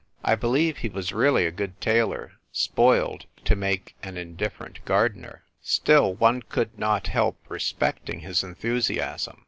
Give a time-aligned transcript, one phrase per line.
[0.23, 4.79] I believe he was really a good tailor spoiled to make an indifferent 74 THE
[4.79, 4.81] TVrE WRITER
[5.19, 5.21] (JIKL.
[5.23, 5.43] gardener.
[5.61, 9.37] Still, one could not lielp respect ing his enthusiasm.